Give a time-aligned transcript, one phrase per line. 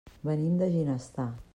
[0.29, 1.31] Venim de Ginestar.